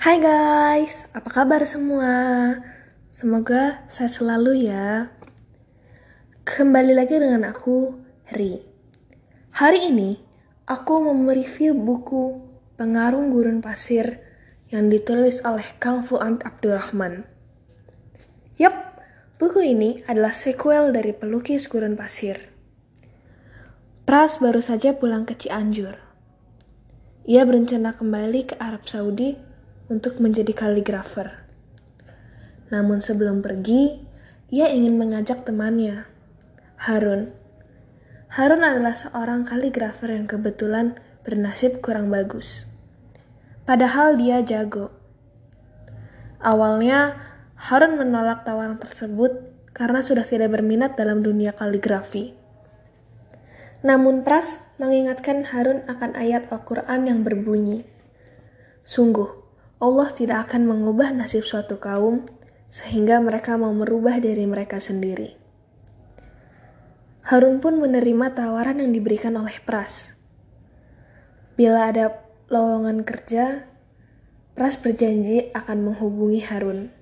Hai 0.00 0.16
guys, 0.16 1.04
apa 1.12 1.28
kabar 1.28 1.60
semua? 1.68 2.08
Semoga 3.12 3.84
saya 3.92 4.08
selalu 4.08 4.64
ya. 4.64 5.12
Kembali 6.40 6.96
lagi 6.96 7.20
dengan 7.20 7.44
aku, 7.44 8.00
Ri. 8.32 8.64
Hari 9.52 9.92
ini, 9.92 10.16
aku 10.64 11.04
mau 11.04 11.12
mereview 11.12 11.76
buku 11.76 12.40
Pengarung 12.80 13.28
Gurun 13.28 13.60
Pasir 13.60 14.24
yang 14.72 14.88
ditulis 14.88 15.44
oleh 15.44 15.68
Kang 15.76 16.00
Fuad 16.00 16.48
Abdurrahman. 16.48 17.28
Yap, 18.56 19.04
buku 19.36 19.68
ini 19.68 20.00
adalah 20.08 20.32
sequel 20.32 20.96
dari 20.96 21.12
Pelukis 21.12 21.68
Gurun 21.68 21.92
Pasir. 21.92 22.48
Pras 24.08 24.40
baru 24.40 24.64
saja 24.64 24.96
pulang 24.96 25.28
ke 25.28 25.36
Cianjur. 25.36 26.00
Ia 27.28 27.44
berencana 27.44 27.92
kembali 28.00 28.40
ke 28.48 28.54
Arab 28.56 28.88
Saudi 28.88 29.49
untuk 29.90 30.22
menjadi 30.22 30.54
kaligrafer. 30.54 31.42
Namun 32.70 33.02
sebelum 33.02 33.42
pergi, 33.42 33.98
ia 34.48 34.70
ingin 34.70 34.94
mengajak 34.94 35.42
temannya, 35.42 36.06
Harun. 36.78 37.34
Harun 38.30 38.62
adalah 38.62 38.94
seorang 38.94 39.42
kaligrafer 39.42 40.14
yang 40.14 40.30
kebetulan 40.30 40.94
bernasib 41.26 41.82
kurang 41.82 42.14
bagus. 42.14 42.70
Padahal 43.66 44.14
dia 44.14 44.38
jago. 44.46 44.94
Awalnya, 46.38 47.18
Harun 47.58 47.98
menolak 47.98 48.46
tawaran 48.46 48.78
tersebut 48.78 49.50
karena 49.74 50.00
sudah 50.00 50.22
tidak 50.22 50.54
berminat 50.54 50.94
dalam 50.94 51.20
dunia 51.20 51.52
kaligrafi. 51.52 52.32
Namun 53.82 54.22
Pras 54.22 54.60
mengingatkan 54.78 55.44
Harun 55.50 55.84
akan 55.90 56.16
ayat 56.16 56.48
Al-Quran 56.52 57.08
yang 57.08 57.20
berbunyi, 57.26 57.84
Sungguh, 58.84 59.39
Allah 59.80 60.12
tidak 60.12 60.44
akan 60.44 60.68
mengubah 60.68 61.08
nasib 61.16 61.40
suatu 61.40 61.80
kaum 61.80 62.28
sehingga 62.68 63.16
mereka 63.16 63.56
mau 63.56 63.72
merubah 63.72 64.20
diri 64.20 64.44
mereka 64.44 64.76
sendiri. 64.76 65.40
Harun 67.24 67.64
pun 67.64 67.80
menerima 67.80 68.36
tawaran 68.36 68.76
yang 68.84 68.92
diberikan 68.92 69.40
oleh 69.40 69.56
Pras. 69.64 70.12
Bila 71.56 71.88
ada 71.88 72.12
lowongan 72.52 73.08
kerja, 73.08 73.64
Pras 74.52 74.76
berjanji 74.76 75.48
akan 75.56 75.88
menghubungi 75.88 76.44
Harun. 76.44 76.92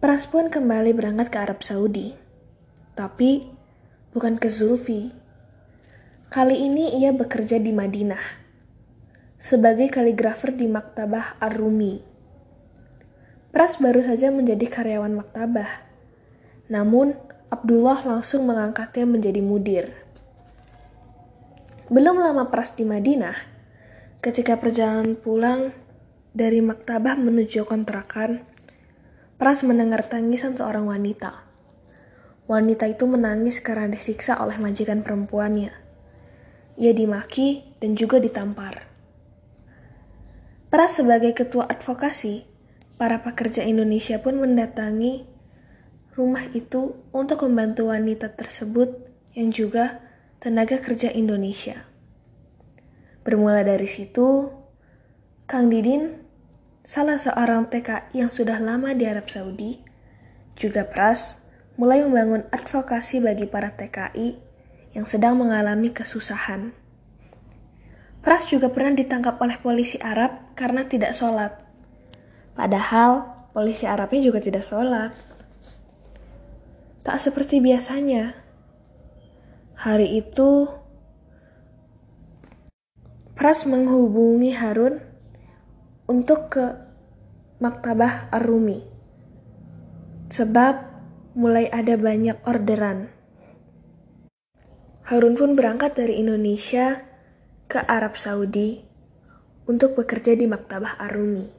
Pras 0.00 0.24
pun 0.24 0.48
kembali 0.48 0.96
berangkat 0.96 1.28
ke 1.28 1.36
Arab 1.36 1.60
Saudi. 1.60 2.16
Tapi 2.96 3.44
bukan 4.16 4.40
ke 4.40 4.48
Zulfi. 4.48 5.12
Kali 6.32 6.64
ini 6.64 6.96
ia 6.96 7.12
bekerja 7.12 7.60
di 7.60 7.76
Madinah 7.76 8.47
sebagai 9.38 9.86
kaligrafer 9.86 10.50
di 10.50 10.66
Maktabah 10.66 11.38
Ar-Rumi. 11.38 12.02
Pras 13.54 13.78
baru 13.78 14.02
saja 14.02 14.34
menjadi 14.34 14.66
karyawan 14.66 15.14
maktabah. 15.14 15.86
Namun, 16.68 17.14
Abdullah 17.48 18.04
langsung 18.04 18.44
mengangkatnya 18.44 19.08
menjadi 19.08 19.40
mudir. 19.40 19.84
Belum 21.88 22.20
lama 22.20 22.50
Pras 22.52 22.76
di 22.76 22.84
Madinah, 22.84 23.32
ketika 24.20 24.60
perjalanan 24.60 25.16
pulang 25.16 25.72
dari 26.36 26.60
maktabah 26.60 27.16
menuju 27.16 27.64
kontrakan, 27.64 28.44
Pras 29.38 29.62
mendengar 29.62 30.02
tangisan 30.02 30.58
seorang 30.58 30.90
wanita. 30.90 31.46
Wanita 32.50 32.90
itu 32.90 33.06
menangis 33.06 33.62
karena 33.62 33.86
disiksa 33.86 34.34
oleh 34.42 34.58
majikan 34.58 35.06
perempuannya. 35.06 35.70
Ia 36.74 36.92
dimaki 36.92 37.62
dan 37.78 37.94
juga 37.94 38.18
ditampar. 38.18 38.87
Pras 40.68 41.00
sebagai 41.00 41.32
ketua 41.32 41.64
advokasi, 41.64 42.44
para 43.00 43.24
pekerja 43.24 43.64
Indonesia 43.64 44.20
pun 44.20 44.36
mendatangi 44.36 45.24
rumah 46.12 46.44
itu 46.52 46.98
untuk 47.08 47.48
membantu 47.48 47.88
wanita 47.88 48.36
tersebut 48.36 49.08
yang 49.32 49.48
juga 49.48 50.04
tenaga 50.44 50.76
kerja 50.76 51.08
Indonesia. 51.08 51.88
Bermula 53.24 53.64
dari 53.64 53.88
situ, 53.88 54.52
Kang 55.48 55.72
Didin, 55.72 56.20
salah 56.84 57.16
seorang 57.16 57.72
TKI 57.72 58.20
yang 58.20 58.28
sudah 58.28 58.60
lama 58.60 58.92
di 58.92 59.08
Arab 59.08 59.32
Saudi, 59.32 59.80
juga 60.58 60.84
Pras, 60.84 61.40
mulai 61.78 62.04
membangun 62.04 62.44
advokasi 62.50 63.24
bagi 63.24 63.48
para 63.48 63.72
TKI 63.72 64.36
yang 64.92 65.06
sedang 65.06 65.38
mengalami 65.38 65.94
kesusahan. 65.94 66.74
Pras 68.18 68.44
juga 68.50 68.68
pernah 68.68 68.92
ditangkap 68.98 69.38
oleh 69.38 69.56
polisi 69.62 69.96
Arab 70.02 70.52
karena 70.58 70.84
tidak 70.84 71.14
sholat. 71.14 71.54
Padahal 72.58 73.46
polisi 73.54 73.86
Arabnya 73.86 74.20
juga 74.20 74.42
tidak 74.42 74.66
sholat. 74.66 75.14
Tak 77.06 77.16
seperti 77.22 77.62
biasanya. 77.62 78.34
Hari 79.78 80.18
itu, 80.18 80.66
Pras 83.38 83.64
menghubungi 83.64 84.50
Harun 84.50 84.98
untuk 86.10 86.50
ke 86.50 86.66
Maktabah 87.62 88.34
Ar-Rumi. 88.34 88.82
Sebab 90.28 90.74
mulai 91.38 91.70
ada 91.70 91.94
banyak 91.94 92.42
orderan. 92.42 93.14
Harun 95.06 95.38
pun 95.38 95.56
berangkat 95.56 95.96
dari 95.96 96.20
Indonesia 96.20 97.07
ke 97.68 97.84
Arab 97.84 98.16
Saudi 98.16 98.80
untuk 99.68 99.92
bekerja 99.92 100.32
di 100.32 100.48
Maktabah 100.48 100.96
Arumi. 101.04 101.52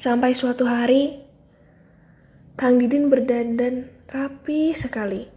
Sampai 0.00 0.32
suatu 0.32 0.64
hari, 0.64 1.20
Kang 2.56 2.80
Didin 2.80 3.12
berdandan 3.12 3.92
rapi 4.08 4.72
sekali. 4.72 5.28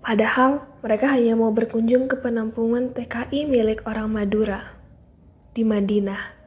Padahal 0.00 0.64
mereka 0.80 1.12
hanya 1.12 1.36
mau 1.36 1.52
berkunjung 1.52 2.08
ke 2.08 2.16
penampungan 2.16 2.96
TKI 2.96 3.44
milik 3.44 3.84
orang 3.84 4.08
Madura 4.08 4.80
di 5.52 5.68
Madinah. 5.68 6.40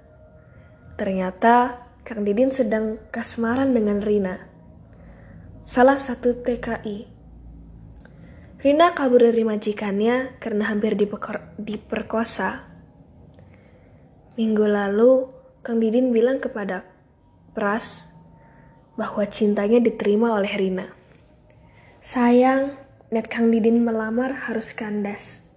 Ternyata 0.98 1.86
Kang 2.02 2.26
Didin 2.26 2.50
sedang 2.50 2.98
kasmaran 3.14 3.70
dengan 3.70 4.02
Rina, 4.02 4.50
salah 5.62 6.02
satu 6.02 6.42
TKI 6.42 7.15
Rina 8.56 8.96
kabur 8.96 9.20
dari 9.20 9.44
majikannya 9.44 10.40
karena 10.40 10.72
hampir 10.72 10.96
diperkosa. 11.60 12.72
Minggu 14.40 14.66
lalu, 14.68 15.28
Kang 15.60 15.84
Didin 15.84 16.16
bilang 16.16 16.40
kepada 16.40 16.88
Pras 17.52 18.12
bahwa 18.96 19.24
cintanya 19.28 19.80
diterima 19.84 20.36
oleh 20.36 20.52
Rina. 20.56 20.88
Sayang, 22.00 22.80
net 23.12 23.28
Kang 23.28 23.52
Didin 23.52 23.84
melamar 23.84 24.48
harus 24.48 24.72
kandas. 24.72 25.52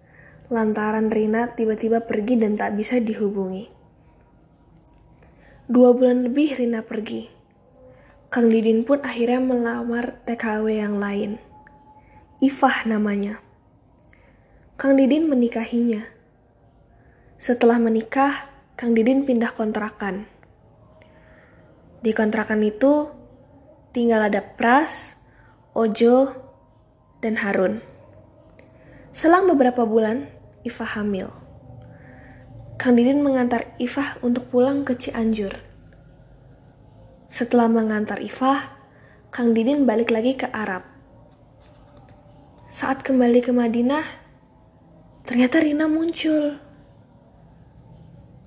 Lantaran 0.50 1.10
Rina 1.10 1.54
tiba-tiba 1.54 2.02
pergi 2.02 2.34
dan 2.38 2.58
tak 2.58 2.74
bisa 2.74 2.98
dihubungi. 2.98 3.70
Dua 5.70 5.94
bulan 5.94 6.26
lebih 6.26 6.56
Rina 6.56 6.80
pergi. 6.82 7.28
Kang 8.26 8.48
Didin 8.48 8.82
pun 8.82 9.00
akhirnya 9.04 9.40
melamar 9.40 10.18
TKW 10.24 10.82
yang 10.82 10.96
lain. 10.96 11.47
Ifah 12.38 12.86
namanya. 12.86 13.42
Kang 14.78 14.94
Didin 14.94 15.26
menikahinya. 15.26 16.06
Setelah 17.34 17.82
menikah, 17.82 18.30
Kang 18.78 18.94
Didin 18.94 19.26
pindah 19.26 19.50
kontrakan. 19.50 20.22
Di 21.98 22.14
kontrakan 22.14 22.62
itu 22.62 23.10
tinggal 23.90 24.30
ada 24.30 24.38
Pras, 24.38 25.18
Ojo, 25.74 26.30
dan 27.18 27.42
Harun. 27.42 27.82
Selang 29.10 29.50
beberapa 29.50 29.82
bulan, 29.82 30.30
Ifah 30.62 30.94
hamil. 30.94 31.34
Kang 32.78 32.94
Didin 32.94 33.18
mengantar 33.18 33.74
Ifah 33.82 34.22
untuk 34.22 34.46
pulang 34.46 34.86
ke 34.86 34.94
Cianjur. 34.94 35.58
Setelah 37.26 37.66
mengantar 37.66 38.22
Ifah, 38.22 38.78
Kang 39.34 39.58
Didin 39.58 39.90
balik 39.90 40.14
lagi 40.14 40.38
ke 40.38 40.46
Arab. 40.54 40.97
Saat 42.78 43.02
kembali 43.02 43.42
ke 43.42 43.50
Madinah, 43.50 44.06
ternyata 45.26 45.58
Rina 45.58 45.90
muncul. 45.90 46.62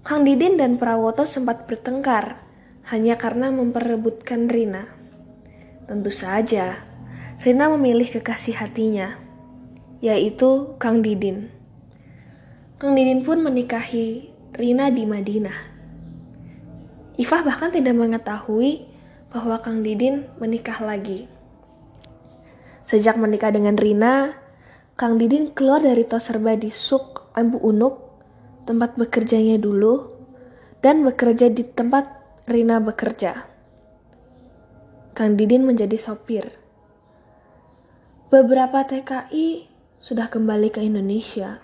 Kang 0.08 0.24
Didin 0.24 0.56
dan 0.56 0.80
Prawoto 0.80 1.28
sempat 1.28 1.68
bertengkar 1.68 2.40
hanya 2.96 3.20
karena 3.20 3.52
memperebutkan 3.52 4.48
Rina. 4.48 4.88
Tentu 5.84 6.16
saja, 6.16 6.80
Rina 7.44 7.76
memilih 7.76 8.08
kekasih 8.08 8.56
hatinya, 8.56 9.20
yaitu 10.00 10.80
Kang 10.80 11.04
Didin. 11.04 11.52
Kang 12.80 12.96
Didin 12.96 13.28
pun 13.28 13.44
menikahi 13.44 14.32
Rina 14.56 14.88
di 14.96 15.04
Madinah. 15.12 15.60
Ifah 17.20 17.44
bahkan 17.44 17.76
tidak 17.76 18.00
mengetahui 18.00 18.88
bahwa 19.28 19.60
Kang 19.60 19.84
Didin 19.84 20.24
menikah 20.40 20.80
lagi. 20.80 21.28
Sejak 22.92 23.16
menikah 23.16 23.56
dengan 23.56 23.80
Rina, 23.80 24.36
Kang 25.00 25.16
Didin 25.16 25.56
keluar 25.56 25.80
dari 25.80 26.04
tos 26.04 26.28
serba 26.28 26.60
di 26.60 26.68
Suk 26.68 27.32
Abu 27.32 27.56
Unuk, 27.64 28.04
tempat 28.68 29.00
bekerjanya 29.00 29.56
dulu 29.56 30.12
dan 30.84 31.00
bekerja 31.08 31.48
di 31.48 31.64
tempat 31.64 32.04
Rina 32.52 32.84
bekerja. 32.84 33.48
Kang 35.16 35.40
Didin 35.40 35.64
menjadi 35.64 35.96
sopir. 35.96 36.52
Beberapa 38.28 38.84
TKI 38.84 39.72
sudah 39.96 40.28
kembali 40.28 40.76
ke 40.76 40.84
Indonesia. 40.84 41.64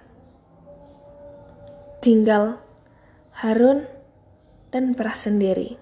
Tinggal 2.00 2.56
Harun 3.44 3.84
dan 4.72 4.96
Pras 4.96 5.28
sendiri. 5.28 5.76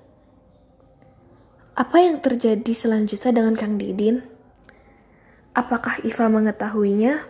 Apa 1.77 2.01
yang 2.01 2.18
terjadi 2.18 2.74
selanjutnya 2.74 3.30
dengan 3.30 3.53
Kang 3.53 3.77
Didin? 3.77 4.34
Apakah 5.55 6.03
Iva 6.03 6.27
mengetahuinya? 6.27 7.23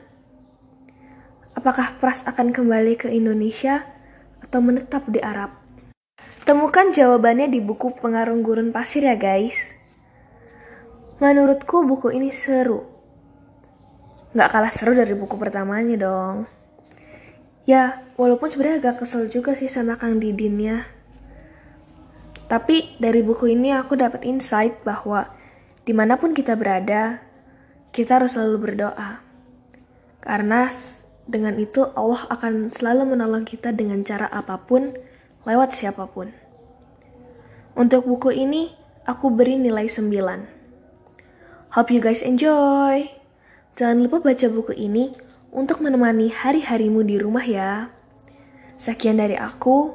Apakah 1.53 1.93
Pras 2.01 2.25
akan 2.25 2.49
kembali 2.49 2.97
ke 2.97 3.13
Indonesia 3.13 3.85
atau 4.41 4.65
menetap 4.65 5.05
di 5.13 5.21
Arab? 5.21 5.53
Temukan 6.41 6.89
jawabannya 6.89 7.53
di 7.53 7.61
buku 7.61 7.93
Pengarung 8.01 8.41
Gurun 8.41 8.73
Pasir 8.73 9.05
ya 9.05 9.13
guys. 9.13 9.77
Menurutku 11.21 11.85
buku 11.85 12.17
ini 12.17 12.33
seru. 12.33 12.81
Gak 14.33 14.49
kalah 14.49 14.73
seru 14.73 14.97
dari 14.97 15.13
buku 15.13 15.37
pertamanya 15.37 15.93
dong. 15.93 16.49
Ya, 17.69 18.09
walaupun 18.17 18.49
sebenarnya 18.49 18.81
agak 18.81 19.05
kesel 19.05 19.29
juga 19.29 19.53
sih 19.53 19.69
sama 19.69 20.01
Kang 20.01 20.17
Didinnya. 20.17 20.81
Tapi 22.49 22.97
dari 22.97 23.21
buku 23.21 23.53
ini 23.53 23.69
aku 23.69 23.93
dapat 23.93 24.25
insight 24.25 24.81
bahwa 24.81 25.29
di 25.85 25.93
mana 25.93 26.17
pun 26.17 26.33
kita 26.33 26.53
berada, 26.53 27.24
kita 27.95 28.19
harus 28.19 28.35
selalu 28.35 28.57
berdoa. 28.59 29.23
Karena 30.19 30.67
dengan 31.23 31.55
itu 31.55 31.87
Allah 31.95 32.27
akan 32.27 32.75
selalu 32.75 33.15
menolong 33.15 33.47
kita 33.47 33.71
dengan 33.71 34.03
cara 34.03 34.27
apa 34.27 34.59
pun, 34.67 34.91
lewat 35.47 35.71
siapa 35.71 36.03
pun. 36.11 36.35
Untuk 37.79 38.03
buku 38.03 38.35
ini, 38.35 38.75
aku 39.07 39.31
beri 39.31 39.55
nilai 39.55 39.87
9. 39.87 41.71
Hope 41.79 41.91
you 41.95 42.03
guys 42.03 42.19
enjoy. 42.19 43.07
Jangan 43.79 44.07
lupa 44.07 44.23
baca 44.23 44.47
buku 44.47 44.75
ini 44.75 45.15
untuk 45.51 45.79
menemani 45.83 46.31
hari-harimu 46.31 47.03
di 47.03 47.15
rumah 47.19 47.43
ya. 47.43 47.91
Sekian 48.75 49.19
dari 49.19 49.39
aku. 49.39 49.91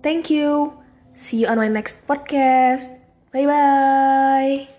Thank 0.00 0.32
you. 0.32 0.76
See 1.12 1.44
you 1.44 1.48
on 1.52 1.60
my 1.60 1.68
next 1.68 2.00
podcast. 2.08 2.88
Bye 3.32 3.44
bye. 3.44 4.72